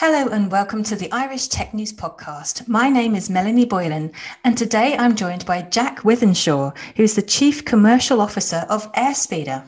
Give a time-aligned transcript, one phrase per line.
[0.00, 2.68] Hello and welcome to the Irish Tech News Podcast.
[2.68, 4.12] My name is Melanie Boylan,
[4.44, 9.64] and today I'm joined by Jack Withenshaw, who's the Chief Commercial Officer of Airspeeder.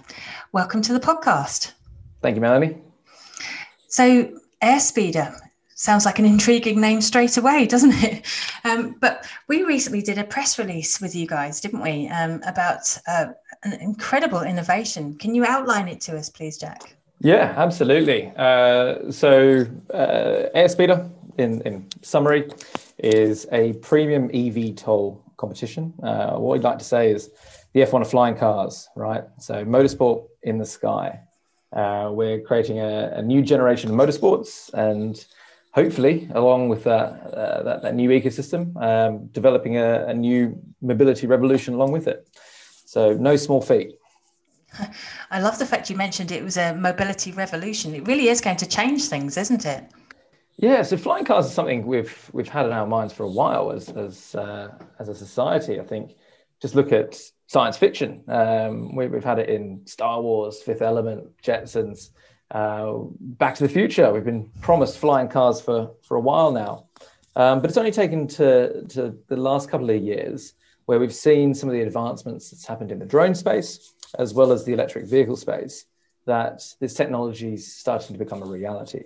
[0.52, 1.72] Welcome to the podcast.
[2.22, 2.78] Thank you, Melanie.
[3.88, 4.32] So,
[4.62, 5.36] Airspeeder
[5.74, 8.24] sounds like an intriguing name straight away, doesn't it?
[8.64, 12.97] Um, but we recently did a press release with you guys, didn't we, um, about
[13.08, 13.27] uh,
[13.64, 15.19] an incredible innovation.
[15.19, 16.94] Can you outline it to us, please, Jack?
[17.23, 18.33] Yeah, absolutely.
[18.34, 22.51] Uh, so, uh, Airspeeder, in, in summary,
[22.98, 25.92] is a premium eVTOL competition.
[26.02, 27.30] Uh, what we'd like to say is
[27.75, 29.25] the F1 of flying cars, right?
[29.39, 31.20] So, motorsport in the sky.
[31.75, 35.25] Uh, we're creating a, a, new generation of motorsports and
[35.72, 41.28] hopefully, along with that, uh, that, that, new ecosystem, um, developing a, a new mobility
[41.28, 42.27] revolution along with it.
[42.87, 44.00] So, no small feat.
[45.30, 47.94] I love the fact you mentioned it was a mobility revolution.
[47.94, 49.84] It really is going to change things, isn't it?
[50.56, 53.72] Yeah, so flying cars is something we've we've had in our minds for a while
[53.72, 55.80] as as uh, as a society.
[55.80, 56.16] I think
[56.60, 58.22] just look at science fiction.
[58.28, 62.10] Um, we, have had it in Star Wars, Fifth Element, Jetsons,
[62.50, 64.12] uh, Back to the Future.
[64.12, 66.84] We've been promised flying cars for for a while now,
[67.36, 70.52] um, but it's only taken to to the last couple of years
[70.84, 74.53] where we've seen some of the advancements that's happened in the drone space as well
[74.53, 75.86] as the electric vehicle space,
[76.27, 79.05] that this technology is starting to become a reality.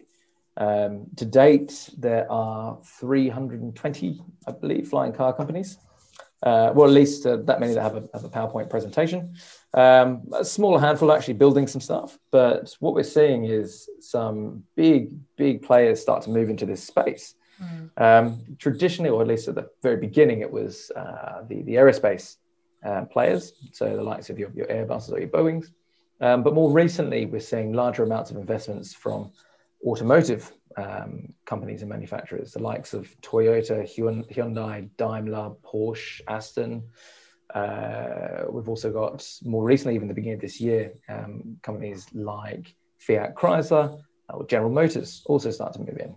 [0.56, 5.78] Um, to date, there are 320, I believe, flying car companies.
[6.42, 9.34] Uh, well, at least uh, that many that have a, have a PowerPoint presentation.
[9.72, 15.10] Um, a smaller handful actually building some stuff, but what we're seeing is some big,
[15.36, 17.34] big players start to move into this space.
[17.62, 17.90] Mm.
[17.96, 22.36] Um, traditionally, or at least at the very beginning, it was uh, the, the aerospace
[22.84, 25.66] uh, players, so the likes of your, your Airbuses or your Boeings.
[26.20, 29.32] Um, but more recently, we're seeing larger amounts of investments from
[29.84, 33.84] automotive um, companies and manufacturers, the likes of Toyota,
[34.32, 36.82] Hyundai, Daimler, Porsche, Aston.
[37.54, 42.74] Uh, we've also got more recently, even the beginning of this year, um, companies like
[42.98, 46.14] Fiat Chrysler or General Motors also start to move in.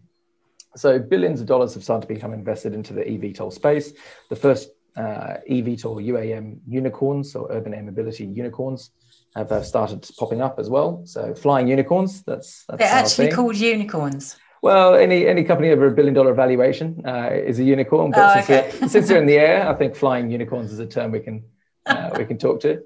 [0.75, 3.93] So billions of dollars have started to become invested into the eVTOL space.
[4.29, 8.91] The first uh, eVTOL UAM unicorns or urban air mobility unicorns
[9.35, 11.01] have uh, started popping up as well.
[11.05, 14.37] So flying unicorns, that's, that's they're actually called unicorns.
[14.63, 18.11] Well, any any company over a billion dollar valuation uh, is a unicorn.
[18.11, 18.79] But oh, since, okay.
[18.79, 21.43] they're, since they're in the air, I think flying unicorns is a term we can
[21.85, 22.81] uh, we can talk to.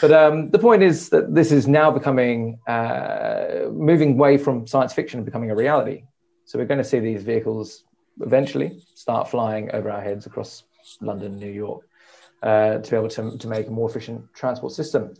[0.00, 4.92] But um, the point is that this is now becoming uh, moving away from science
[4.92, 6.04] fiction and becoming a reality.
[6.44, 7.84] So we're going to see these vehicles
[8.20, 10.64] eventually start flying over our heads across
[11.00, 11.86] London, New York,
[12.42, 15.14] uh, to be able to, to make a more efficient transport system.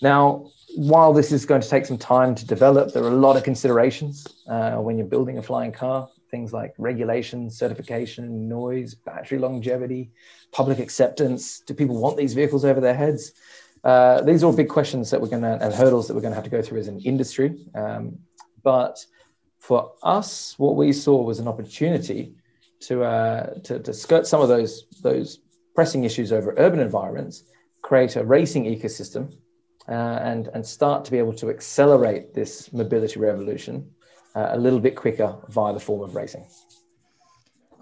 [0.00, 3.36] Now, while this is going to take some time to develop, there are a lot
[3.36, 6.08] of considerations uh, when you're building a flying car.
[6.30, 10.10] Things like regulation, certification, noise, battery longevity,
[10.52, 11.60] public acceptance.
[11.60, 13.32] Do people want these vehicles over their heads?
[13.82, 16.32] Uh, these are all big questions that we're going to and hurdles that we're going
[16.32, 17.64] to have to go through as an industry.
[17.74, 18.18] Um,
[18.62, 19.04] but
[19.58, 22.34] for us, what we saw was an opportunity
[22.80, 25.40] to, uh, to, to skirt some of those, those
[25.74, 27.44] pressing issues over urban environments,
[27.82, 29.32] create a racing ecosystem,
[29.88, 33.90] uh, and, and start to be able to accelerate this mobility revolution
[34.34, 36.46] uh, a little bit quicker via the form of racing.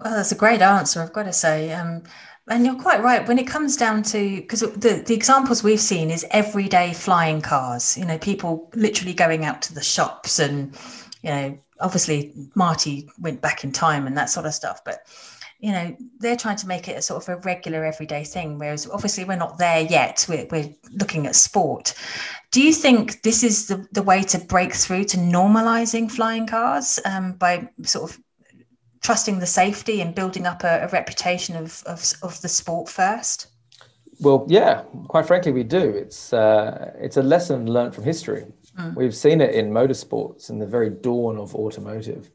[0.03, 1.73] Well, that's a great answer, I've got to say.
[1.73, 2.03] Um,
[2.49, 3.27] and you're quite right.
[3.27, 7.97] When it comes down to, because the, the examples we've seen is everyday flying cars,
[7.97, 10.77] you know, people literally going out to the shops and,
[11.23, 15.05] you know, obviously Marty went back in time and that sort of stuff, but
[15.59, 18.87] you know they're trying to make it a sort of a regular everyday thing whereas
[18.91, 20.25] obviously we're not there yet.
[20.29, 21.93] We're, we're looking at sport.
[22.51, 26.99] Do you think this is the, the way to break through to normalizing flying cars
[27.05, 28.19] um, by sort of
[29.01, 33.47] trusting the safety and building up a, a reputation of, of, of, the sport first?
[34.19, 35.89] Well yeah quite frankly we do.
[35.89, 38.45] It's uh, it's a lesson learned from history
[38.77, 38.95] Mm.
[38.95, 42.29] We've seen it in motorsports in the very dawn of automotive,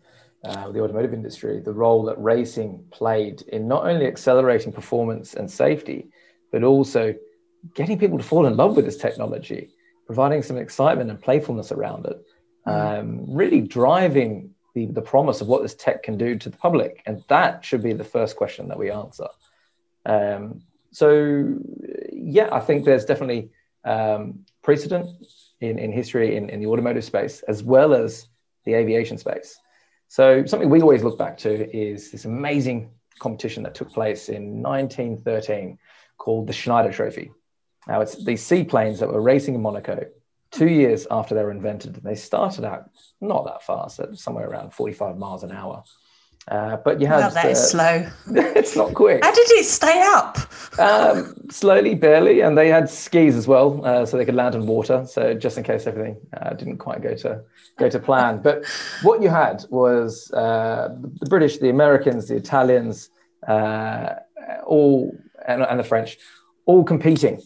[0.44, 5.50] uh, the automotive industry, the role that racing played in not only accelerating performance and
[5.50, 6.08] safety,
[6.50, 7.14] but also
[7.74, 9.70] getting people to fall in love with this technology,
[10.06, 12.24] providing some excitement and playfulness around it,
[12.66, 13.00] mm.
[13.00, 17.02] um, really driving the, the promise of what this tech can do to the public?
[17.06, 19.28] And that should be the first question that we answer.
[20.04, 21.58] Um, so,
[22.12, 23.50] yeah, I think there's definitely
[23.84, 25.08] um, precedent
[25.62, 28.26] in, in history in, in the automotive space as well as
[28.64, 29.58] the aviation space.
[30.08, 34.62] So, something we always look back to is this amazing competition that took place in
[34.62, 35.78] 1913
[36.18, 37.32] called the Schneider Trophy.
[37.88, 40.04] Now, it's these seaplanes that were racing in Monaco
[40.50, 41.96] two years after they were invented.
[41.96, 45.82] And they started out not that fast, at somewhere around 45 miles an hour.
[46.48, 48.08] Uh, but you have well, that uh, is slow.
[48.30, 49.24] it's not quick.
[49.24, 50.38] How did it stay up?
[50.78, 54.66] um, slowly, barely, and they had skis as well, uh, so they could land on
[54.66, 55.06] water.
[55.06, 57.42] So just in case everything uh, didn't quite go to
[57.78, 58.42] go to plan.
[58.42, 58.64] But
[59.02, 63.10] what you had was uh, the British, the Americans, the Italians,
[63.46, 64.14] uh,
[64.64, 65.16] all
[65.46, 66.18] and, and the French,
[66.66, 67.40] all competing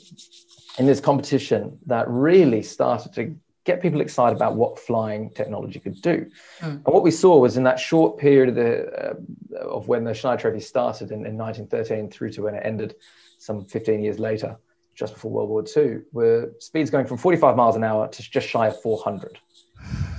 [0.78, 3.34] in this competition that really started to
[3.66, 6.30] get people excited about what flying technology could do.
[6.60, 6.84] Mm.
[6.84, 9.16] And what we saw was in that short period of, the,
[9.58, 12.94] uh, of when the Schneider Trophy started in, in 1913 through to when it ended
[13.38, 14.56] some 15 years later,
[14.94, 18.48] just before World War II, were speeds going from 45 miles an hour to just
[18.48, 19.38] shy of 400.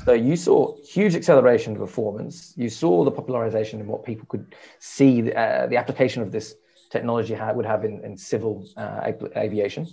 [0.05, 2.53] So you saw huge acceleration of performance.
[2.55, 6.55] You saw the popularization in what people could see the, uh, the application of this
[6.89, 9.87] technology ha- would have in, in civil uh, aviation.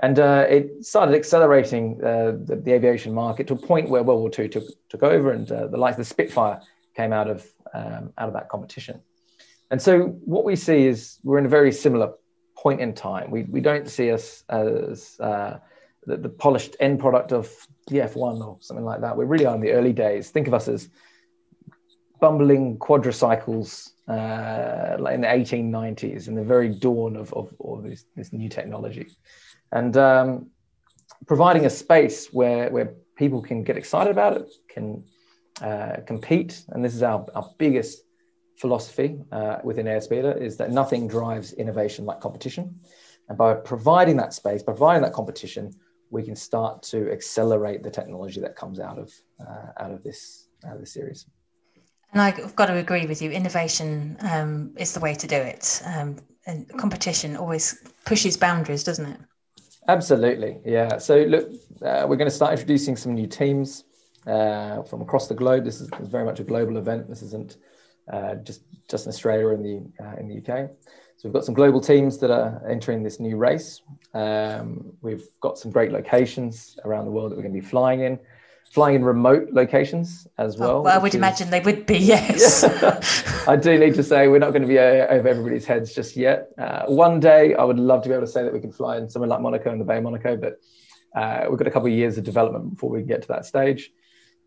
[0.00, 4.20] And uh, it started accelerating uh, the, the, aviation market to a point where World
[4.20, 6.60] War II took, took over and uh, the likes of the Spitfire
[6.94, 9.00] came out of, um, out of that competition.
[9.70, 12.12] And so what we see is we're in a very similar
[12.56, 13.30] point in time.
[13.30, 15.58] We, we don't see us as uh,
[16.04, 17.50] the, the, polished end product of
[17.88, 19.16] the F1 or something like that.
[19.16, 20.28] We really are in the early days.
[20.28, 20.90] Think of us as
[22.20, 28.32] bumbling quadricycles uh, in the 1890s, in the very dawn of, of, of this, this
[28.32, 29.08] new technology
[29.72, 30.50] and um,
[31.26, 35.04] providing a space where, where people can get excited about it, can
[35.62, 36.64] uh, compete.
[36.68, 38.02] And this is our, our biggest
[38.56, 42.80] philosophy uh, within Airspeeder is that nothing drives innovation like competition.
[43.28, 45.72] And by providing that space, providing that competition,
[46.10, 50.48] we can start to accelerate the technology that comes out of, uh, out of, this,
[50.64, 51.26] out of this series.
[52.12, 53.30] And I've got to agree with you.
[53.30, 55.82] Innovation um, is the way to do it.
[55.84, 56.16] Um,
[56.46, 59.20] and competition always pushes boundaries, doesn't it?
[59.88, 60.98] Absolutely, yeah.
[60.98, 61.48] So look,
[61.82, 63.84] uh, we're going to start introducing some new teams
[64.26, 65.64] uh, from across the globe.
[65.64, 67.08] This is, very much a global event.
[67.08, 67.58] This isn't
[68.12, 70.70] uh, just just in Australia in the uh, in the UK.
[71.16, 73.80] So we've got some global teams that are entering this new race.
[74.12, 78.00] Um, we've got some great locations around the world that we're going to be flying
[78.00, 78.18] in
[78.70, 80.70] flying in remote locations as well.
[80.70, 82.64] Oh, well I would is, imagine they would be, yes.
[83.48, 86.50] I do need to say we're not going to be over everybody's heads just yet.
[86.58, 88.98] Uh, one day, I would love to be able to say that we can fly
[88.98, 90.60] in somewhere like Monaco and the Bay of Monaco, but
[91.14, 93.46] uh, we've got a couple of years of development before we can get to that
[93.46, 93.92] stage.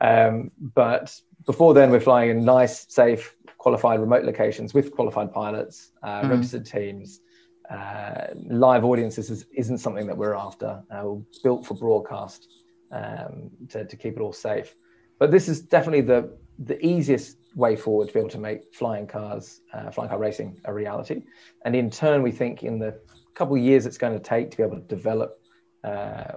[0.02, 5.92] Um, but before then, we're flying in nice, safe, qualified remote locations with qualified pilots,
[6.04, 6.30] uh, mm.
[6.30, 7.22] registered teams.
[7.70, 10.82] Uh, live audiences is, isn't something that we're after.
[10.92, 12.48] Uh, we're built for broadcast
[12.92, 14.76] um, to, to keep it all safe.
[15.20, 19.08] But this is definitely the, the easiest way forward to be able to make flying
[19.08, 21.24] cars, uh, flying car racing a reality.
[21.66, 23.00] And in turn, we think in the
[23.40, 25.42] couple of years it's going to take to be able to develop,
[25.84, 26.34] uh,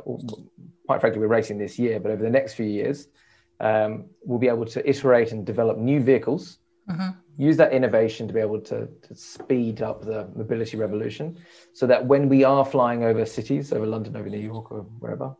[0.86, 3.08] quite frankly, we're racing this year, but over the next few years,
[3.60, 6.58] um, we'll be able to iterate and develop new vehicles,
[6.88, 7.10] mm-hmm.
[7.38, 11.38] use that innovation to be able to, to speed up the mobility revolution
[11.72, 15.36] so that when we are flying over cities, over London, over New York, or wherever,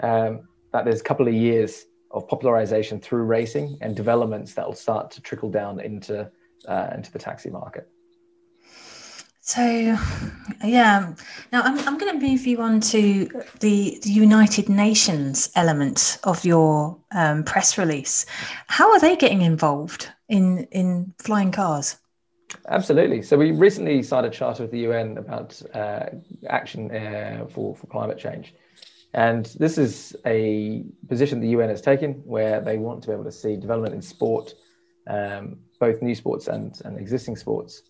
[0.00, 4.74] um, that there's a couple of years of popularization through racing and developments that will
[4.74, 6.30] start to trickle down into
[6.68, 7.88] uh, into the taxi market.
[9.46, 9.62] So,
[10.64, 11.14] yeah.
[11.52, 13.28] Now I'm, I'm going to move you on to
[13.60, 18.26] the, the United Nations element of your um, press release.
[18.66, 21.96] How are they getting involved in in flying cars?
[22.68, 23.22] Absolutely.
[23.22, 26.06] So we recently signed a charter with the UN about uh,
[26.48, 28.52] action uh, for for climate change.
[29.16, 33.24] And this is a position the UN has taken where they want to be able
[33.24, 34.52] to see development in sport,
[35.06, 37.82] um, both new sports and, and existing sports,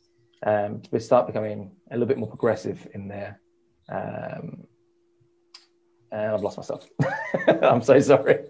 [0.46, 3.40] um, to start becoming a little bit more progressive in their.
[3.88, 4.62] Um,
[6.12, 6.88] and I've lost myself.
[7.62, 8.44] I'm so sorry.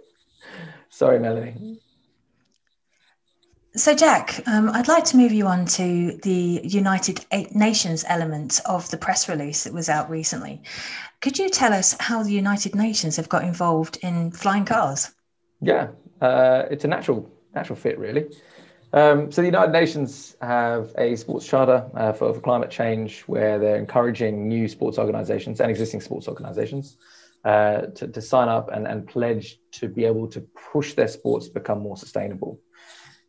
[0.90, 1.78] Sorry, Melanie.
[3.76, 8.90] So, Jack, um, I'd like to move you on to the United Nations element of
[8.90, 10.62] the press release that was out recently.
[11.20, 15.12] Could you tell us how the United Nations have got involved in flying cars?
[15.60, 15.88] Yeah,
[16.22, 18.24] uh, it's a natural natural fit, really.
[18.94, 23.58] Um, so the United Nations have a sports charter uh, for, for, climate change, where
[23.58, 26.96] they're encouraging new sports organisations and existing sports organisations
[27.44, 30.40] uh, to, to sign up and, and pledge to be able to
[30.72, 32.58] push their sports to become more sustainable.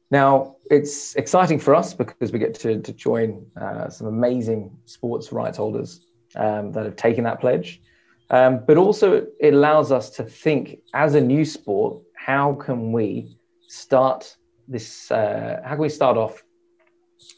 [0.09, 5.31] Now, it's exciting for us because we get to, to join uh, some amazing sports
[5.31, 7.81] rights holders um, that have taken that pledge.
[8.29, 13.37] Um, but also, it allows us to think as a new sport, how can we
[13.67, 14.35] start
[14.67, 15.11] this?
[15.11, 16.43] Uh, how can we start off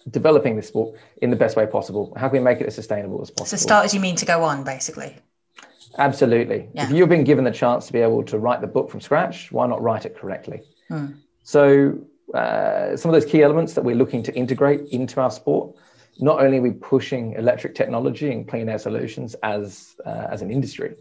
[0.10, 2.14] developing this sport in the best way possible?
[2.18, 3.46] How can we make it as sustainable as possible?
[3.46, 5.16] So, start as you mean to go on, basically.
[5.98, 6.70] Absolutely.
[6.74, 6.86] Yeah.
[6.86, 9.52] If you've been given the chance to be able to write the book from scratch,
[9.52, 10.62] why not write it correctly?
[10.88, 11.08] Hmm.
[11.44, 12.00] So,
[12.34, 15.76] uh, some of those key elements that we're looking to integrate into our sport.
[16.20, 20.52] Not only are we pushing electric technology and clean air solutions as uh, as an
[20.52, 20.96] industry,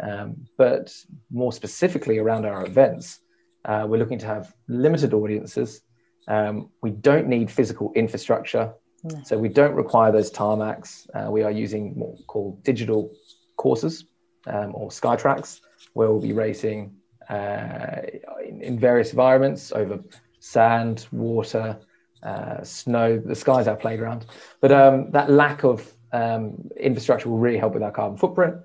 [0.00, 0.92] um, but
[1.30, 3.20] more specifically around our events,
[3.64, 5.82] uh, we're looking to have limited audiences.
[6.26, 8.72] Um, we don't need physical infrastructure,
[9.04, 9.22] no.
[9.24, 11.06] so we don't require those tarmacs.
[11.14, 13.12] Uh, we are using what called digital
[13.56, 14.06] courses
[14.46, 15.60] um, or SkyTracks,
[15.92, 16.96] where we'll be racing
[17.30, 18.02] uh,
[18.46, 20.00] in, in various environments over
[20.44, 21.78] sand, water,
[22.22, 23.18] uh, snow.
[23.18, 24.26] The sky's our playground.
[24.60, 28.56] But um, that lack of um, infrastructure will really help with our carbon footprint.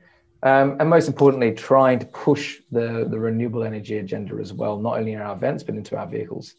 [0.44, 4.98] Um, and most importantly, trying to push the, the renewable energy agenda as well, not
[5.00, 6.56] only in our events, but into our vehicles.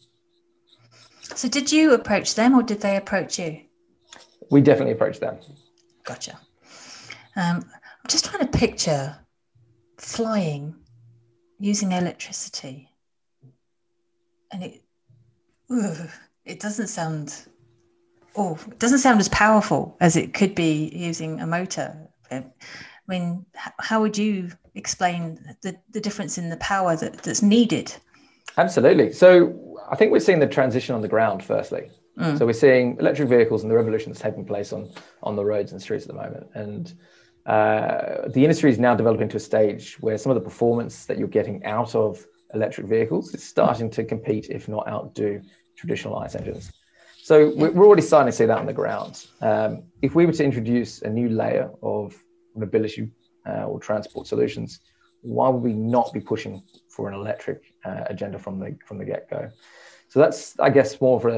[1.35, 3.61] So, did you approach them or did they approach you?
[4.49, 5.37] We definitely approached them.
[6.03, 6.37] Gotcha.
[7.35, 9.17] Um, I'm just trying to picture
[9.97, 10.75] flying
[11.59, 12.89] using electricity.
[14.51, 14.83] And it
[16.45, 17.45] it doesn't sound
[18.35, 21.95] oh it doesn't sound as powerful as it could be using a motor.
[22.31, 22.43] I
[23.07, 23.45] mean
[23.79, 27.93] how would you explain the, the difference in the power that, that's needed?
[28.57, 29.11] Absolutely.
[29.13, 29.57] So
[29.89, 31.89] i think we're seeing the transition on the ground firstly.
[32.19, 32.37] Mm.
[32.37, 34.91] so we're seeing electric vehicles and the revolution that's taking place on
[35.23, 36.47] on the roads and streets at the moment.
[36.53, 36.93] And
[37.45, 41.17] uh, the industry is now developing to a stage where some of the performance that
[41.17, 42.23] you're getting out of
[42.53, 45.41] electric vehicles is starting to compete, if not outdo,
[45.81, 46.71] traditional ICE engines.
[47.23, 49.13] So we're already starting to see that on the ground.
[49.41, 52.03] Um, if we were to introduce a new layer of
[52.55, 53.11] mobility
[53.49, 54.79] uh, or transport solutions,
[55.21, 59.05] why would we not be pushing for an electric uh, agenda from the from the
[59.05, 59.41] get go?
[60.11, 61.25] So that's, I guess, more of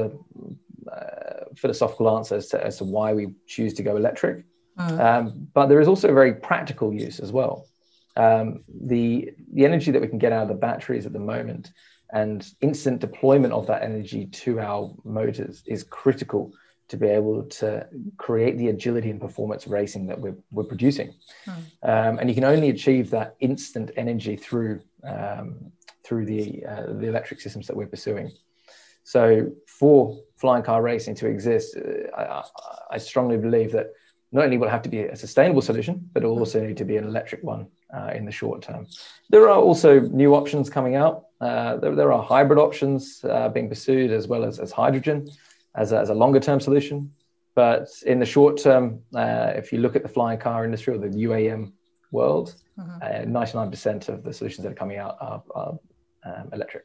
[0.90, 4.44] uh, philosophical answer as to, as to why we choose to go electric.
[4.78, 5.00] Mm.
[5.06, 7.54] Um, but there is also a very practical use as well.
[8.16, 11.64] Um, the the energy that we can get out of the batteries at the moment
[12.14, 16.52] and instant deployment of that energy to our motors is critical
[16.86, 17.86] to be able to
[18.18, 21.12] create the agility and performance racing that we're, we're producing.
[21.44, 21.50] Hmm.
[21.82, 25.72] Um, and you can only achieve that instant energy through um,
[26.04, 28.30] through the uh, the electric systems that we're pursuing.
[29.02, 32.44] So for flying car racing to exist, uh, I,
[32.92, 33.88] I, strongly believe that
[34.32, 36.78] not only will it have to be a sustainable solution, but it will also need
[36.78, 38.86] to be an electric one uh, in the short term.
[39.30, 41.26] There are also new options coming out.
[41.40, 45.28] Uh, there, there, are hybrid options uh, being pursued as well as, as hydrogen
[45.74, 47.12] as a, as a longer term solution.
[47.54, 50.98] But in the short term, uh, if you look at the flying car industry or
[50.98, 51.72] the UAM
[52.10, 53.34] world, mm-hmm.
[53.34, 55.78] 99% uh, of the solutions that are coming out are, are
[56.24, 56.84] um, electric.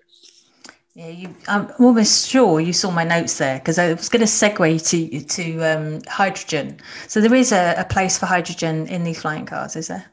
[0.96, 4.26] Yeah, you, I'm almost sure you saw my notes there because I was going to
[4.26, 6.80] segue to to um, hydrogen.
[7.08, 10.12] So there is a, a, place for hydrogen in these flying cars, is there?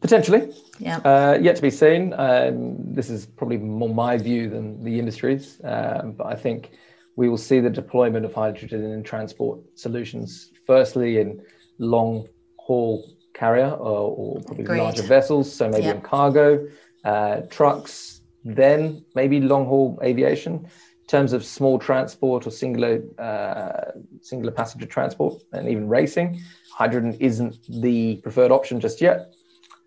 [0.00, 0.52] Potentially.
[0.78, 0.98] Yeah.
[0.98, 2.14] Uh, yet to be seen.
[2.14, 6.70] Um, this is probably more my view than the industry's, um, but I think
[7.16, 10.52] we will see the deployment of hydrogen in transport solutions.
[10.66, 11.42] Firstly, in
[11.78, 14.78] long haul carrier or, or probably Agreed.
[14.78, 16.68] larger vessels, so maybe in cargo,
[17.04, 20.54] uh, trucks, then maybe long haul aviation.
[20.54, 26.40] In terms of small transport or singular uh, singular passenger transport and even racing,
[26.70, 29.32] hydrogen isn't the preferred option just yet.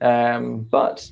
[0.01, 1.09] Um, but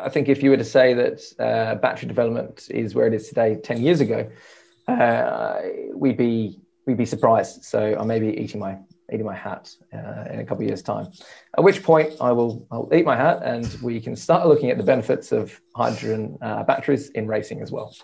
[0.00, 3.28] I think if you were to say that uh, battery development is where it is
[3.28, 4.30] today, ten years ago,
[4.88, 5.60] uh,
[5.94, 7.64] we'd be we'd be surprised.
[7.64, 8.78] So I may be eating my
[9.12, 11.08] eating my hat uh, in a couple of years' time.
[11.58, 14.78] At which point I will I'll eat my hat, and we can start looking at
[14.78, 17.94] the benefits of hydrogen uh, batteries in racing as well.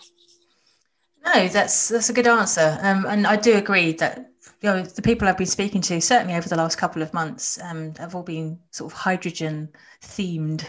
[1.24, 4.29] No, that's that's a good answer, um, and I do agree that
[4.60, 7.58] you know, the people I've been speaking to, certainly over the last couple of months,
[7.62, 9.68] um, have all been sort of hydrogen
[10.02, 10.68] themed.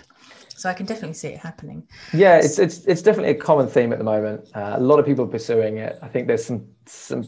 [0.56, 1.88] So I can definitely see it happening.
[2.14, 4.48] Yeah, it's it's it's definitely a common theme at the moment.
[4.56, 5.98] Uh, a lot of people are pursuing it.
[6.02, 7.28] I think there's some some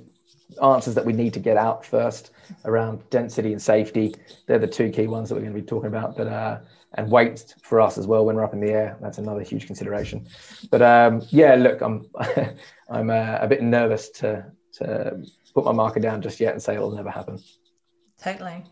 [0.62, 2.32] answers that we need to get out first
[2.66, 4.14] around density and safety.
[4.46, 6.16] They're the two key ones that we're going to be talking about.
[6.16, 6.60] But uh,
[6.96, 8.98] and weight for us as well when we're up in the air.
[9.02, 10.28] That's another huge consideration.
[10.70, 12.08] But um, yeah, look, I'm
[12.90, 16.76] I'm uh, a bit nervous to to put my marker down just yet and say
[16.76, 17.40] it'll never happen.
[18.22, 18.64] Totally.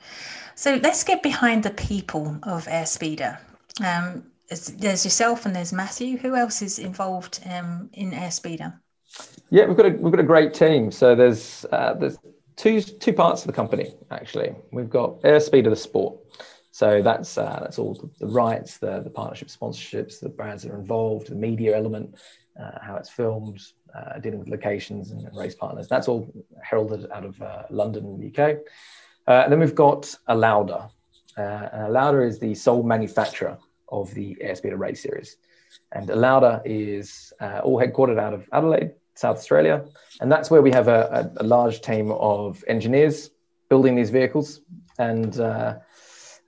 [0.56, 3.38] So let's get behind the people of Airspeeder.
[3.84, 6.18] Um, there's yourself and there's Matthew.
[6.18, 8.74] Who else is involved um, in Airspeeder?
[9.50, 10.92] Yeah, we've got a we've got a great team.
[10.92, 12.18] So there's uh, there's
[12.56, 14.54] two two parts of the company actually.
[14.72, 16.20] We've got Airspeeder the sport.
[16.72, 20.72] So that's uh, that's all the, the rights, the the partnership sponsorships, the brands that
[20.72, 22.16] are involved, the media element,
[22.62, 23.62] uh, how it's filmed,
[23.96, 25.88] uh, dealing with locations and, and, race partners.
[25.88, 26.32] That's all
[26.62, 28.58] heralded out of uh, London in the UK.
[29.28, 30.90] Uh, and then we've got Alauda.
[31.38, 33.58] Uh, and Alauda is the sole manufacturer
[33.90, 35.38] of the Airspeeder race series.
[35.92, 37.34] And Alauda is
[37.64, 39.86] all headquartered out of Adelaide, South Australia.
[40.20, 43.32] And that's where we have a, a, a large team of engineers
[43.72, 44.62] building these vehicles.
[45.00, 45.78] And uh,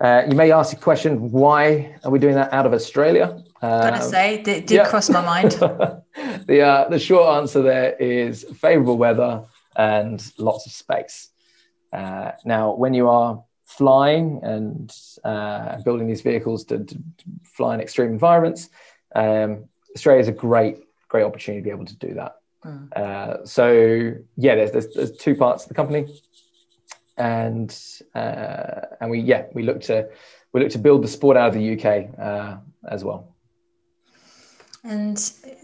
[0.02, 3.42] uh, you may ask the question, why are we doing that out of Australia?
[3.62, 4.90] Uh, Gotta say, it did yeah.
[4.90, 5.54] cross my mind.
[6.46, 9.44] the, uh, the short answer there is favorable weather
[9.76, 11.30] and lots of space.
[11.92, 16.98] Uh, now, when you are flying and uh, building these vehicles to, to,
[17.44, 18.70] fly in extreme environments,
[19.16, 19.66] um,
[19.96, 22.38] Australia is a great, great opportunity to be able to do that.
[22.66, 22.94] Mm.
[22.94, 26.08] Uh, so yeah, there's, there's, there's two parts of the company,
[27.18, 27.78] and
[28.16, 30.10] uh, and we yeah we look to
[30.52, 32.58] we look to build the sport out of the UK uh,
[32.90, 33.33] as well.
[34.84, 35.18] And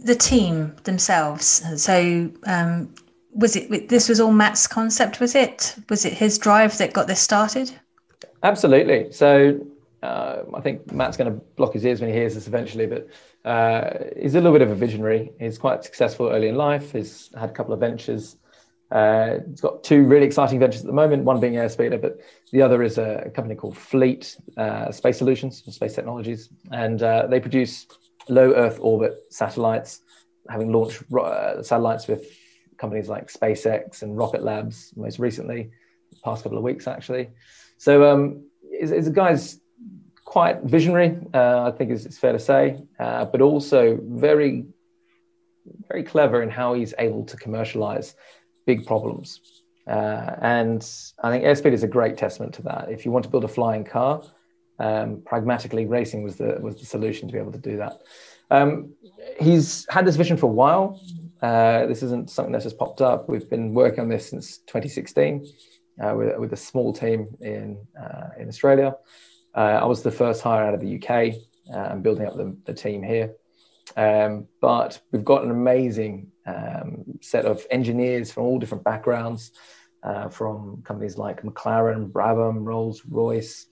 [0.03, 1.61] the team themselves.
[1.81, 2.93] So um,
[3.33, 5.19] was it this was all Matt's concept?
[5.19, 7.71] Was it was it his drive that got this started?
[8.43, 9.11] Absolutely.
[9.11, 9.59] So
[10.01, 13.07] uh, I think Matt's going to block his ears when he hears this eventually, but
[13.45, 15.31] uh, he's a little bit of a visionary.
[15.39, 16.93] He's quite successful early in life.
[16.93, 18.37] He's had a couple of ventures.
[18.91, 21.23] Uh, he's got two really exciting ventures at the moment.
[21.23, 22.19] One being Airspeeder, but
[22.51, 27.39] the other is a company called Fleet uh, Space Solutions, Space Technologies, and uh, they
[27.39, 27.85] produce
[28.29, 30.01] low Earth orbit satellites.
[30.49, 32.25] Having launched uh, satellites with
[32.77, 35.71] companies like SpaceX and Rocket Labs most recently,
[36.23, 37.29] past couple of weeks actually.
[37.77, 39.59] So um, it's, it's a guy's
[40.25, 44.65] quite visionary, uh, I think it's, fair to say, uh, but also very,
[45.87, 48.15] very clever in how he's able to commercialize
[48.65, 49.41] big problems.
[49.87, 50.87] Uh, and
[51.23, 52.91] I think Airspeeder is a great testament to that.
[52.91, 54.21] If you want to build a flying car,
[54.79, 58.01] um, pragmatically, racing was the was the solution to be able to do that.
[58.51, 58.93] Um,
[59.39, 60.99] he's had this vision for a while.
[61.41, 63.29] Uh, this isn't something that's just popped up.
[63.29, 65.45] We've been working on this since 2016
[66.01, 68.95] uh, with, with a small team in uh, in Australia.
[69.55, 71.35] Uh, I was the first hire out of the UK
[71.73, 73.33] uh, and building up the, the team here.
[73.97, 79.51] Um, but we've got an amazing um, set of engineers from all different backgrounds,
[80.03, 83.65] uh, from companies like McLaren, Brabham, Rolls Royce,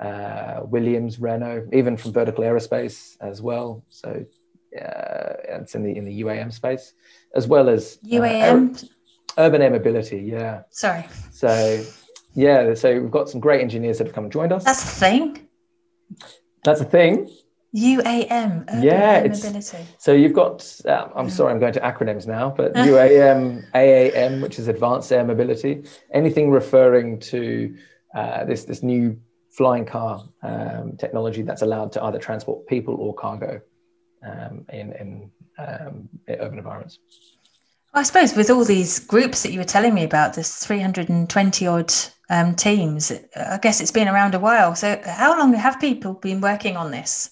[0.00, 3.84] uh, Williams, Renault, even from Vertical Aerospace as well.
[3.88, 4.24] So
[4.74, 6.94] uh, it's in the in the UAM space,
[7.34, 8.88] as well as UAM,
[9.38, 10.18] urban air mobility.
[10.18, 10.62] Yeah.
[10.70, 11.06] Sorry.
[11.30, 11.84] So
[12.34, 14.64] yeah, so we've got some great engineers that have come and joined us.
[14.64, 15.48] That's a thing.
[16.64, 17.30] That's a thing.
[17.74, 18.82] UAM.
[18.82, 19.78] yeah, it's, mobility.
[19.98, 20.80] so you've got.
[20.84, 25.24] Uh, I'm sorry, I'm going to acronyms now, but UAM, AAM, which is Advanced Air
[25.24, 25.84] Mobility.
[26.12, 27.76] Anything referring to
[28.14, 29.18] uh, this this new
[29.56, 33.60] flying car um, technology that's allowed to either transport people or cargo
[34.26, 36.98] um, in in, um, urban environments.
[37.94, 41.94] I suppose with all these groups that you were telling me about, there's 320 odd
[42.28, 43.12] um, teams.
[43.36, 44.74] I guess it's been around a while.
[44.74, 47.30] So, how long have people been working on this?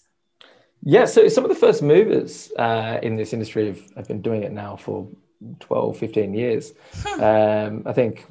[0.85, 4.43] Yeah, so some of the first movers uh, in this industry have, have, been doing
[4.43, 5.09] it now for
[5.61, 6.73] 12, 15 years.
[6.95, 7.23] Hmm.
[7.23, 8.25] Um, I think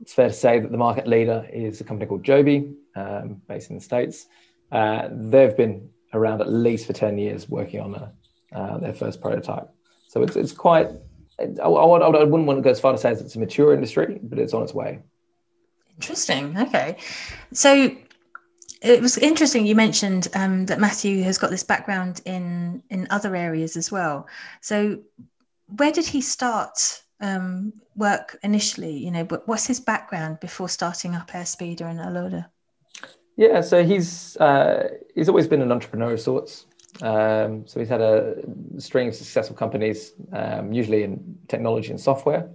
[0.00, 3.70] it's fair to say that the market leader is a company called Joby, um, based
[3.70, 4.26] in the States.
[4.72, 8.12] Uh, they've been around at least for 10 years working on a,
[8.56, 9.68] uh, their first prototype.
[10.08, 10.90] So it's, it's quite
[11.38, 14.20] I, I, I, wouldn't want to go as far to say it's a mature industry,
[14.22, 15.00] but it's on its way.
[15.96, 16.56] Interesting.
[16.56, 16.96] Okay.
[17.52, 17.96] So
[18.82, 23.34] it was interesting you mentioned um, that Matthew has got this background in in other
[23.34, 24.26] areas as well.
[24.60, 25.00] So
[25.76, 28.96] where did he start um, work initially?
[28.96, 32.46] You know, what's his background before starting up Airspeeder and Alauda?
[33.36, 36.66] Yeah, so he's uh, he's always been an entrepreneur of sorts.
[37.02, 38.36] Um, so he's had a
[38.78, 42.48] string of successful companies, um, usually in technology and software,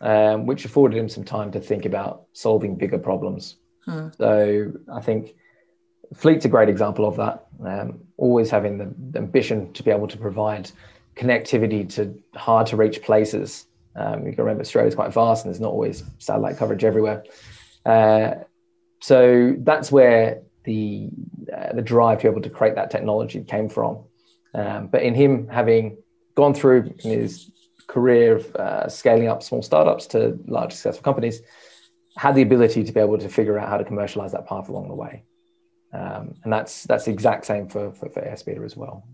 [0.00, 3.56] um, which afforded him some time to think about solving bigger problems.
[3.84, 4.08] Hmm.
[4.18, 5.34] So I think
[6.14, 7.46] Fleet's a great example of that.
[7.64, 10.70] Um, always having the, the, ambition to be able to provide
[11.16, 13.66] connectivity to hard to reach places.
[13.94, 17.24] Um, you can remember Australia is quite vast and there's not always satellite coverage everywhere.
[17.84, 18.34] Uh,
[19.02, 21.08] so that's where the
[21.52, 24.04] uh, the drive to be able to create that technology came from.
[24.54, 25.98] Um, but in him having
[26.36, 27.50] gone through his
[27.88, 31.42] career of uh, scaling up small startups to large successful companies,
[32.16, 34.88] had the ability to be able to figure out how to commercialize that path along
[34.88, 35.24] the way.
[35.92, 39.04] Um, and that's that's the exact same for, for, for Airspeeder as well.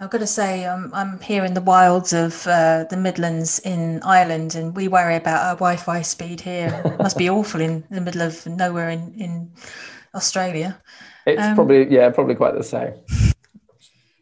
[0.00, 4.02] I've got to say, um, I'm here in the wilds of uh, the Midlands in
[4.02, 6.80] Ireland, and we worry about our Wi-Fi speed here.
[6.86, 9.52] It must be awful in the middle of nowhere in, in
[10.14, 10.80] Australia.
[11.26, 12.94] It's um, probably yeah, probably quite the same.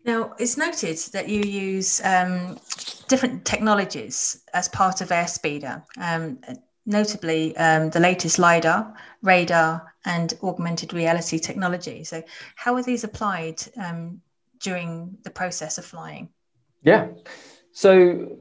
[0.04, 2.58] Now, it's noted that you use um,
[3.06, 6.40] different technologies as part of Airspeeder, um,
[6.86, 12.02] notably um, the latest LiDAR, radar, and augmented reality technology.
[12.02, 12.24] So,
[12.56, 14.20] how are these applied um,
[14.60, 16.28] during the process of flying?
[16.82, 17.08] Yeah.
[17.72, 18.36] So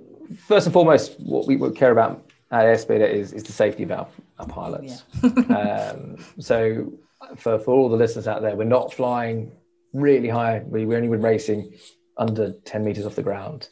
[0.47, 3.91] first and foremost, what we would care about at Airspeeder is, is the safety of
[3.91, 4.07] our,
[4.47, 5.03] pilots.
[5.21, 5.29] Yeah.
[5.93, 6.93] um, so
[7.35, 9.51] for, for all the listeners out there, we're not flying
[9.93, 10.61] really high.
[10.65, 11.73] We, we only racing
[12.17, 13.69] under 10 meters off the ground.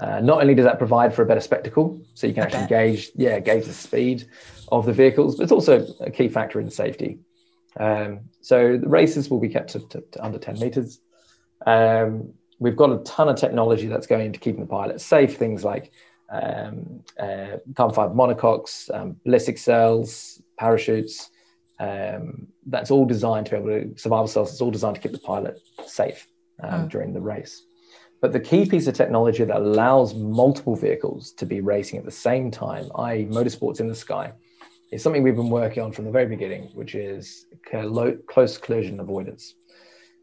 [0.00, 2.60] Uh, not only does that provide for a better spectacle, so you can I actually
[2.60, 2.68] bet.
[2.68, 4.28] gauge, yeah, gauge the speed
[4.70, 7.18] of the vehicles, but it's also a key factor in safety.
[7.78, 11.00] Um, so the races will be kept to, to, to under 10 meters.
[11.68, 15.36] Um, we've got a ton of technology that's going into keeping the pilots safe.
[15.36, 15.92] Things like
[16.30, 21.30] um, uh, carbon fiber monocoques, um, ballistic cells, parachutes.
[21.78, 24.50] Um, that's all designed to be able to survival cells.
[24.52, 26.26] It's all designed to keep the pilot safe
[26.62, 26.90] mm.
[26.90, 27.62] during the race.
[28.20, 32.10] But the key piece of technology that allows multiple vehicles to be racing at the
[32.10, 34.32] same time, i.e., motorsports in the sky,
[34.90, 37.46] is something we've been working on from the very beginning, which is
[38.26, 39.54] close collision avoidance.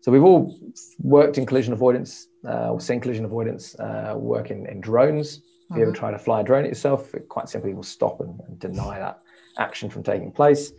[0.05, 0.55] So we've all
[0.99, 5.41] worked in collision avoidance uh, or seen collision avoidance uh, work in, in drones.
[5.71, 5.99] If you ever mm-hmm.
[5.99, 9.21] try to fly a drone yourself, it quite simply will stop and, and deny that
[9.57, 10.73] action from taking place.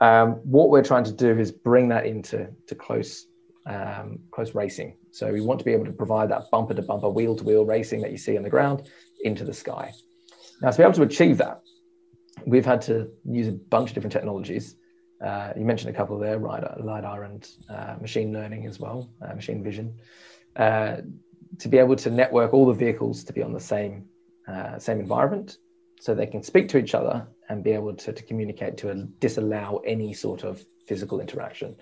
[0.00, 3.26] Um, what we're trying to do is bring that into to close
[3.66, 4.96] um, close racing.
[5.10, 7.66] So we want to be able to provide that bumper to bumper, wheel to wheel
[7.66, 8.88] racing that you see on the ground
[9.24, 9.90] into the sky.
[10.62, 11.62] Now, to be able to achieve that,
[12.46, 14.76] we've had to use a bunch of different technologies.
[15.24, 19.62] Uh, you mentioned a couple there, LiDAR and uh, machine learning as well, uh, machine
[19.62, 19.94] vision,
[20.56, 20.98] uh,
[21.58, 24.06] to be able to network all the vehicles to be on the same,
[24.46, 25.58] uh, same environment
[26.00, 29.82] so they can speak to each other and be able to, to communicate to disallow
[29.84, 31.74] any sort of physical interaction.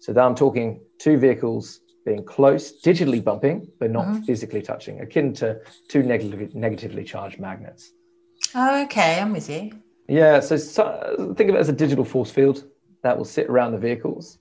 [0.00, 4.22] So now I'm talking two vehicles being close, digitally bumping, but not mm-hmm.
[4.24, 7.92] physically touching, akin to two negatively, negatively charged magnets.
[8.54, 9.72] Oh, okay, I'm with you.
[10.06, 12.64] Yeah, so, so think of it as a digital force field
[13.04, 14.38] that will sit around the vehicles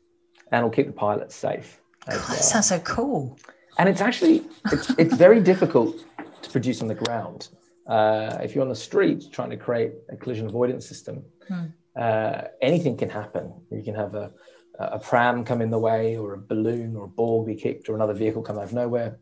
[0.51, 1.81] and will keep the pilots safe.
[2.07, 2.27] God, well.
[2.29, 3.37] That sounds so cool.
[3.77, 6.05] And it's actually it's, it's very difficult
[6.41, 7.49] to produce on the ground.
[7.87, 11.65] Uh, if you're on the street trying to create a collision avoidance system, hmm.
[11.95, 13.53] uh, anything can happen.
[13.71, 14.31] You can have a,
[14.79, 17.95] a pram come in the way, or a balloon, or a ball be kicked, or
[17.95, 19.19] another vehicle come out of nowhere,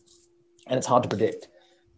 [0.67, 1.47] and it's hard to predict.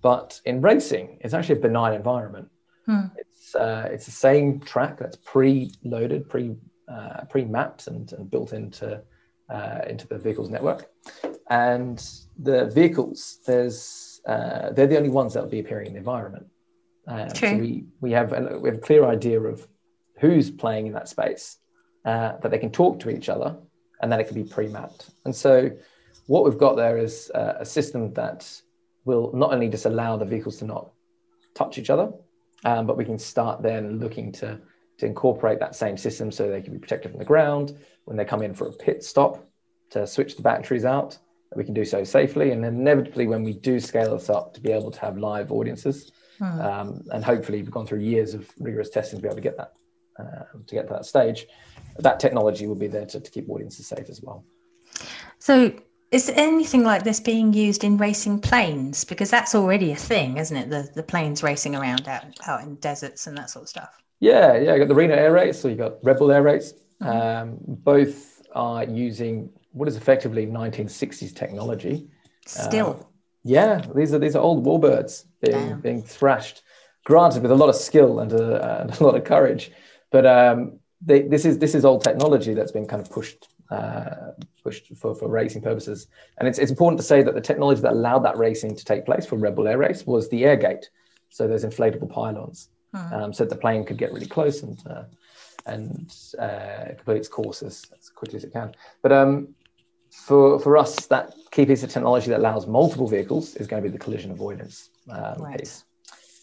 [0.01, 2.49] But in racing, it's actually a benign environment.
[2.85, 3.07] Hmm.
[3.17, 6.55] It's uh, it's the same track that's pre-loaded, pre
[6.93, 9.01] uh, pre-mapped and, and, built into
[9.49, 10.89] uh, into the vehicle's network.
[11.49, 12.03] And
[12.37, 16.47] the vehicles, there's uh, they're the only ones that will be appearing in the environment.
[17.07, 19.67] Uh, so we we have a, we have a clear idea of
[20.19, 21.57] who's playing in that space,
[22.05, 23.57] uh, that they can talk to each other,
[24.01, 25.09] and then it can be pre-mapped.
[25.25, 25.69] And so
[26.27, 28.49] what we've got there is uh, a system that
[29.05, 30.91] will not only just allow the vehicles to not
[31.55, 32.11] touch each other,
[32.63, 34.59] um, but we can start then looking to
[34.99, 37.77] to incorporate that same system so they can be protected from the ground.
[38.05, 39.47] When they come in for a pit stop
[39.91, 41.17] to switch the batteries out
[41.55, 42.51] we can do so safely.
[42.51, 46.11] And inevitably when we do scale this up to be able to have live audiences
[46.37, 46.61] hmm.
[46.61, 49.57] um, and hopefully we've gone through years of rigorous testing to be able to get
[49.57, 49.73] that
[50.19, 51.47] uh, to get to that stage
[51.97, 54.43] that technology will be there to, to keep audiences safe as well.
[55.39, 55.73] So
[56.11, 59.03] is anything like this being used in racing planes?
[59.03, 60.69] Because that's already a thing isn't it?
[60.69, 64.57] The, the planes racing around out, out in deserts and that sort of stuff yeah,
[64.57, 64.73] yeah.
[64.73, 66.73] You got the Reno Air Race, so you got Red Bull Air Race.
[67.01, 67.09] Mm-hmm.
[67.09, 72.07] Um, both are using what is effectively 1960s technology.
[72.45, 72.97] Still.
[72.99, 73.05] Uh,
[73.43, 76.61] yeah, these are these are old warbirds being being thrashed,
[77.03, 79.71] granted with a lot of skill and a, uh, and a lot of courage,
[80.09, 84.31] but um, they, this is this is old technology that's been kind of pushed uh,
[84.63, 86.07] pushed for, for racing purposes.
[86.37, 89.05] And it's, it's important to say that the technology that allowed that racing to take
[89.05, 90.89] place for Red Bull Air Race was the air gate.
[91.29, 93.13] So there's inflatable pylons mm.
[93.13, 95.03] um, so that the plane could get really close and uh,
[95.65, 98.73] and uh, complete its course as, as, quickly as it can.
[99.01, 99.55] But um,
[100.11, 103.89] for for us, that key piece of technology that allows multiple vehicles is going to
[103.89, 105.59] be the collision avoidance um, right.
[105.59, 105.85] piece.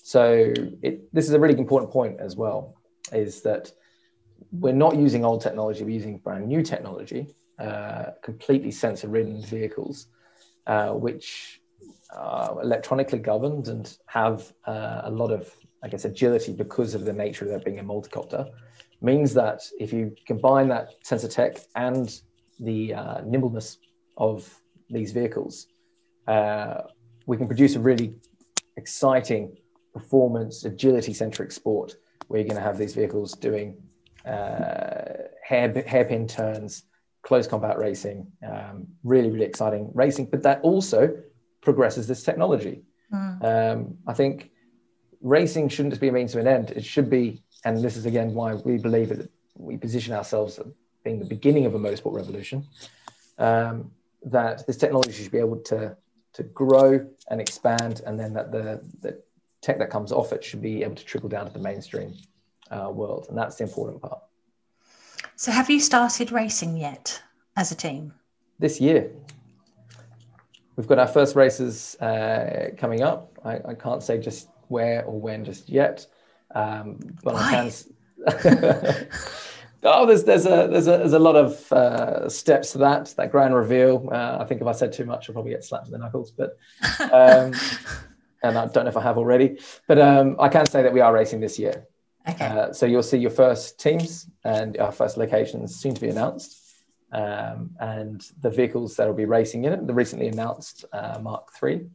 [0.03, 2.75] So it, this is a really important point as well,
[3.13, 3.71] is that
[4.51, 7.29] we're not using old technology, we're using brand new technology,
[7.61, 10.07] uh, completely sensor-ridden vehicles,
[10.67, 11.61] uh, which
[12.13, 17.13] are electronically governed and have uh, a lot of I guess, agility because of the
[17.13, 18.51] nature of that being a multicopter,
[19.01, 22.21] means that if you combine that sensor tech and
[22.59, 23.79] the uh, nimbleness
[24.17, 24.53] of
[24.91, 25.67] these vehicles,
[26.29, 26.83] uh,
[27.27, 28.15] we can produce a really
[28.77, 29.57] exciting
[29.93, 31.97] performance, agility centric sport
[32.29, 33.77] where you're going to have these vehicles doing
[34.27, 36.85] uh, hair, hairpin turns,
[37.23, 40.27] close combat racing, um, really, really exciting racing.
[40.27, 41.17] But that also
[41.61, 42.83] progresses this technology.
[43.13, 43.45] Mm.
[43.45, 44.50] Um, I think
[45.21, 46.71] racing shouldn't just be a means to an end.
[46.71, 50.67] It should be, and this is again why we believe that we position ourselves as
[51.05, 52.67] being the beginning of a motorsport revolution.
[53.39, 53.91] Um,
[54.25, 55.97] that this technology should be able to
[56.33, 59.21] to grow and expand, and then that the the
[59.63, 62.15] tech that comes off it should be able to trickle down to the mainstream
[62.71, 64.21] uh, world, and that's the important part.
[65.37, 67.23] So, have you started racing yet
[67.57, 68.13] as a team?
[68.59, 69.11] This year,
[70.77, 73.39] we've got our first races uh, coming up.
[73.45, 76.07] I, I, can't say just where or when just yet,
[76.55, 77.71] um, but Why?
[78.27, 79.09] I can.
[79.83, 83.33] Oh, there's there's a there's a there's a lot of uh, steps to that that
[83.33, 84.11] grand reveal.
[84.13, 86.31] Uh, I think if I said too much, I'll probably get slapped in the knuckles.
[86.31, 86.59] But
[87.01, 87.55] um,
[88.43, 89.59] and I don't know if I have already.
[89.87, 91.87] But um, I can say that we are racing this year.
[92.29, 92.45] Okay.
[92.45, 96.59] Uh, so you'll see your first teams and our first locations soon to be announced.
[97.13, 101.49] Um, and the vehicles that will be racing in it, the recently announced uh, Mark
[101.63, 101.87] III,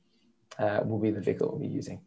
[0.58, 2.02] uh, will be the vehicle we'll be using.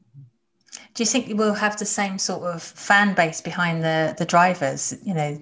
[0.98, 4.96] Do you think we'll have the same sort of fan base behind the the drivers?
[5.04, 5.40] You know,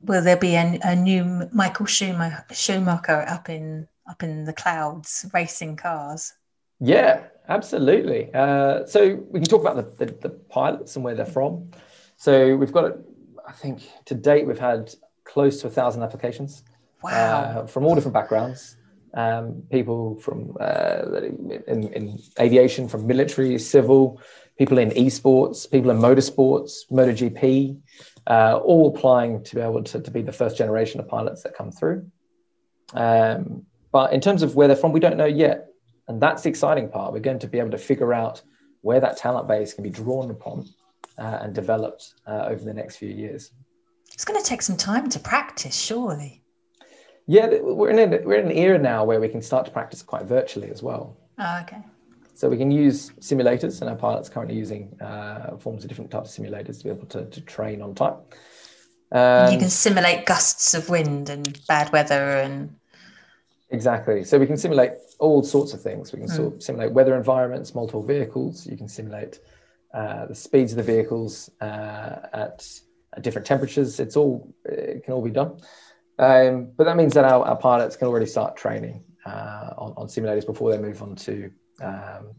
[0.00, 5.26] will there be a, a new Michael Schumacher, Schumacher up in up in the clouds
[5.34, 6.32] racing cars?
[6.80, 8.32] Yeah, absolutely.
[8.32, 11.70] Uh, so we can talk about the, the, the, pilots and where they're from.
[12.16, 12.96] So we've got,
[13.46, 16.64] I think to date, we've had close to a thousand applications
[17.02, 17.10] wow.
[17.12, 18.78] uh, from all different backgrounds.
[19.12, 21.02] Um, people from uh,
[21.66, 24.20] in, in, aviation, from military, civil,
[24.56, 27.80] people in esports, people in motorsports, MotoGP,
[28.28, 31.54] uh, all applying to be able to, to be the first generation of pilots that
[31.54, 32.06] come through.
[32.94, 35.66] Um, but in terms of where they're from, we don't know yet.
[36.06, 37.12] And that's the exciting part.
[37.12, 38.42] We're going to be able to figure out
[38.82, 40.68] where that talent base can be drawn upon
[41.18, 43.50] uh, and developed uh, over the next few years.
[44.12, 46.42] It's going to take some time to practice, surely.
[47.30, 50.02] Yeah, we're in, a, we're in an era now where we can start to practice
[50.02, 51.16] quite virtually as well.
[51.38, 51.78] Oh, okay.
[52.34, 56.10] So we can use simulators, and our pilots are currently using uh, forms of different
[56.10, 58.16] types of simulators to be able to, to train on time.
[59.12, 62.74] Um, you can simulate gusts of wind and bad weather and
[63.70, 64.24] Exactly.
[64.24, 66.12] So we can simulate all sorts of things.
[66.12, 66.34] We can mm.
[66.34, 68.66] sort of simulate weather environments, multiple vehicles.
[68.66, 69.38] You can simulate
[69.94, 72.68] uh, the speeds of the vehicles uh, at,
[73.16, 74.00] at, different temperatures.
[74.00, 75.60] It's all it can all be done.
[76.20, 80.06] Um, but that means that our, our, pilots can already start training uh, on, on,
[80.06, 82.34] simulators before they move on to um,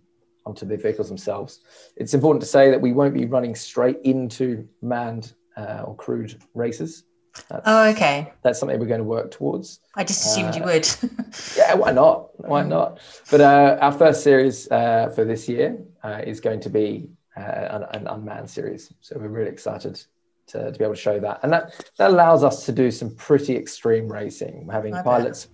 [0.45, 1.61] onto the vehicles themselves.
[1.97, 6.39] It's important to say that we won't be running straight into manned uh, or crewed
[6.53, 7.05] races.
[7.49, 8.31] That's, oh, okay.
[8.43, 9.79] That's something we're going to work towards.
[9.95, 10.87] I just assumed uh, you would.
[11.57, 12.39] yeah, why not?
[12.39, 12.99] Why not?
[13.31, 17.41] But uh, our first series uh, for this year uh, is going to be uh,
[17.41, 18.93] an, an, unmanned series.
[19.01, 20.03] So we're really excited
[20.51, 21.39] to, to be able to show that.
[21.43, 24.67] And that, that allows us to do some pretty extreme racing.
[24.71, 25.47] Having I pilots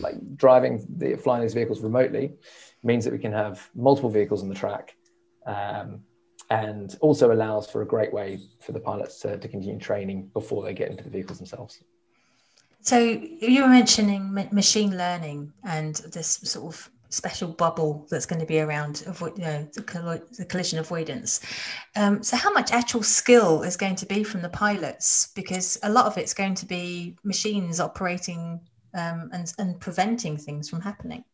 [0.00, 2.32] like driving the flying these vehicles remotely
[2.82, 4.94] means that we can have multiple vehicles on the track.
[5.46, 6.00] Um,
[6.50, 10.64] and also allows for a great way for the pilots to, to continue training before
[10.64, 11.80] they get into the vehicles themselves.
[12.82, 18.46] So you were mentioning machine learning and this sort of special bubble that's going to
[18.46, 21.40] be around avoid, you know, the, the collision avoidance.
[21.96, 25.32] Um, so how much actual skill is going to be from the pilots?
[25.34, 28.60] Because a lot of it's going to be machines operating
[28.94, 31.24] um, and, and preventing things from happening.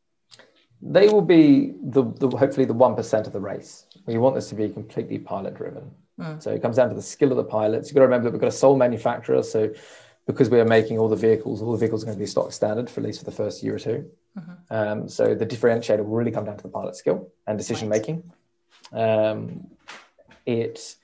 [0.83, 3.87] They will be the, the hopefully the one percent of the race.
[4.07, 5.91] We want this to be completely pilot driven.
[6.21, 6.43] Mm.
[6.43, 7.89] So it comes down to the skill of the pilots.
[7.89, 9.43] You've got to remember that we've got a sole manufacturer.
[9.43, 9.71] So
[10.27, 12.53] because we are making all the vehicles, all the vehicles are going to be stock
[12.53, 14.53] standard for at least for the first year or 2 mm-hmm.
[14.71, 18.23] um, so the differentiator will really come down to the pilot skill and decision making.
[18.93, 19.69] Um,
[20.45, 20.97] it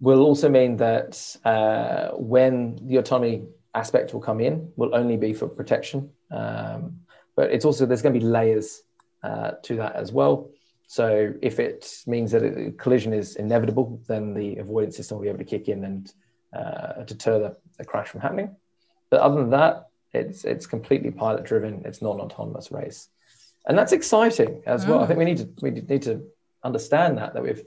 [0.00, 5.32] will also mean that uh, when the autonomy aspect will come in, will only be
[5.32, 6.10] for protection.
[6.30, 7.00] Um,
[7.36, 8.82] but it's also there's going to be layers
[9.22, 10.50] uh, to that as well.
[10.86, 15.28] So if it means that a collision is inevitable, then the avoidance system will be
[15.28, 16.12] able to kick in and
[16.54, 18.56] uh, deter the, the, crash from happening.
[19.10, 21.82] But other than that, it's it's completely pilot driven.
[21.84, 23.08] It's not an autonomous race,
[23.66, 24.88] and that's exciting as mm.
[24.88, 25.00] well.
[25.02, 26.24] I think we need to we need to
[26.62, 27.64] understand that that we've.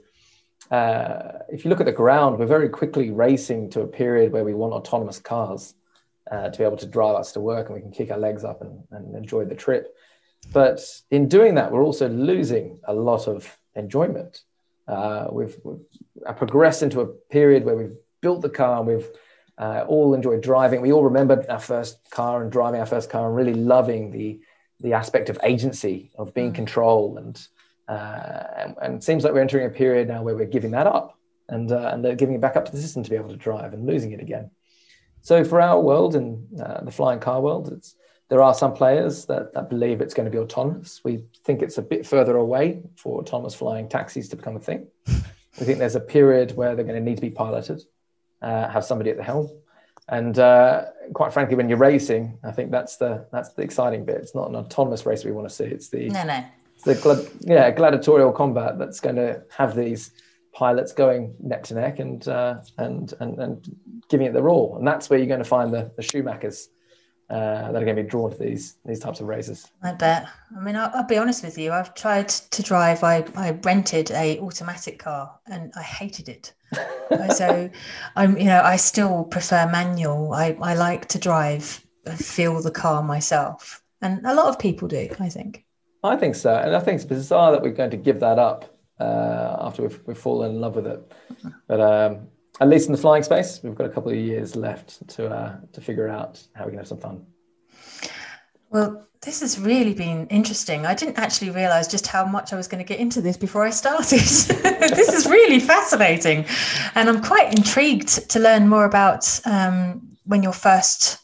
[0.70, 4.44] Uh, if you look at the ground, we're very quickly racing to a period where
[4.44, 5.74] we want autonomous cars
[6.30, 8.44] uh, to be able to drive us to work and we can kick our legs
[8.44, 9.94] up and, and enjoy the trip.
[10.52, 14.42] But in doing that, we're also losing a lot of enjoyment.
[14.86, 15.80] Uh, we've, we've
[16.36, 19.08] progressed into a period where we've built the car and we've
[19.58, 20.80] uh, all enjoyed driving.
[20.80, 24.40] We all remember our first car and driving our first car and really loving the
[24.80, 26.54] the aspect of agency, of being mm.
[26.54, 27.48] control, and,
[27.88, 30.86] uh, and, and it seems like we're entering a period now where we're giving that
[30.86, 31.18] up,
[31.48, 33.36] and uh, and they're giving it back up to the system to be able to
[33.36, 34.50] drive and losing it again.
[35.22, 37.96] So for our world and uh, the flying car world, it's
[38.28, 41.00] there are some players that, that believe it's going to be autonomous.
[41.02, 44.86] We think it's a bit further away for autonomous flying taxis to become a thing.
[45.06, 47.82] We think there's a period where they're going to need to be piloted,
[48.42, 49.48] uh, have somebody at the helm,
[50.08, 54.16] and uh, quite frankly, when you're racing, I think that's the that's the exciting bit.
[54.16, 55.64] It's not an autonomous race we want to see.
[55.64, 56.44] It's the no, no.
[56.74, 60.12] It's the glad, yeah gladiatorial combat that's going to have these
[60.52, 63.76] pilots going neck to neck and uh, and and and
[64.08, 64.76] giving it their all.
[64.76, 66.68] And that's where you're going to find the, the Schumachers
[67.30, 69.70] uh, that are going to be drawn to these these types of races.
[69.82, 70.28] I bet.
[70.56, 71.72] I mean, I'll, I'll, be honest with you.
[71.72, 73.04] I've tried to drive.
[73.04, 76.54] I, I rented a automatic car and I hated it.
[77.34, 77.70] so
[78.16, 80.32] I'm you know I still prefer manual.
[80.32, 81.84] I, I like to drive,
[82.16, 85.08] feel the car myself, and a lot of people do.
[85.20, 85.64] I think.
[86.04, 88.74] I think so, and I think it's bizarre that we're going to give that up
[89.00, 91.12] uh, after we've, we've fallen in love with it.
[91.66, 92.28] But um,
[92.60, 95.56] at least in the flying space, we've got a couple of years left to uh,
[95.72, 97.24] to figure out how we can have some fun.
[98.70, 100.86] Well, this has really been interesting.
[100.86, 103.64] I didn't actually realize just how much I was going to get into this before
[103.64, 104.20] I started.
[104.20, 106.44] this is really fascinating.
[106.94, 111.18] And I'm quite intrigued to learn more about um, when your first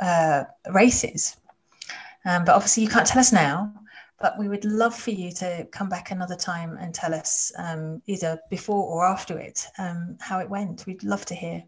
[0.00, 1.36] uh, races.
[2.24, 3.72] Um, but obviously, you can't tell us now
[4.20, 8.02] but we would love for you to come back another time and tell us um,
[8.06, 10.86] either before or after it um, how it went.
[10.86, 11.62] We'd love to hear.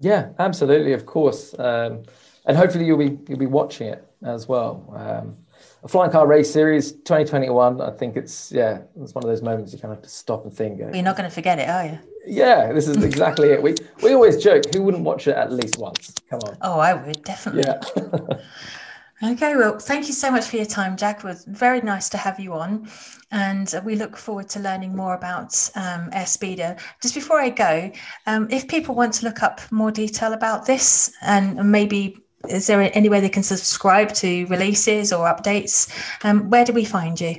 [0.00, 2.02] Yeah, absolutely, of course, um,
[2.46, 4.92] and hopefully you'll be you'll be watching it as well.
[4.96, 5.36] Um,
[5.82, 7.80] a flying car race series 2021.
[7.80, 10.44] I think it's yeah, it's one of those moments you kind of have to stop
[10.44, 10.78] and think.
[10.78, 11.98] You're not going to forget it, are you?
[12.26, 13.62] Yeah, this is exactly it.
[13.62, 16.14] We we always joke, who wouldn't watch it at least once?
[16.28, 16.56] Come on.
[16.62, 17.64] Oh, I would definitely.
[17.66, 18.38] Yeah.
[19.22, 21.18] Okay, well, thank you so much for your time, Jack.
[21.18, 22.88] It was very nice to have you on.
[23.30, 26.80] And we look forward to learning more about um, Airspeeder.
[27.00, 27.92] Just before I go,
[28.26, 32.90] um, if people want to look up more detail about this and maybe is there
[32.94, 35.88] any way they can subscribe to releases or updates?
[36.24, 37.36] Um, where do we find you?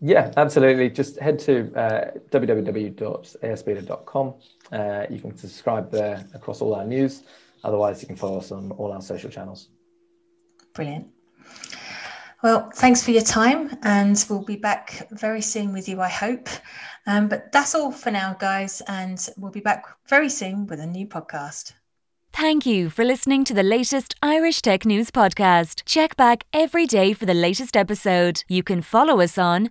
[0.00, 0.90] Yeah, absolutely.
[0.90, 4.34] Just head to uh, www.airspeeder.com.
[4.70, 7.22] Uh, you can subscribe there across all our news.
[7.64, 9.70] Otherwise, you can follow us on all our social channels.
[10.76, 11.08] Brilliant.
[12.42, 16.48] Well, thanks for your time, and we'll be back very soon with you, I hope.
[17.06, 20.86] Um, but that's all for now, guys, and we'll be back very soon with a
[20.86, 21.72] new podcast.
[22.32, 25.82] Thank you for listening to the latest Irish Tech News podcast.
[25.86, 28.44] Check back every day for the latest episode.
[28.46, 29.70] You can follow us on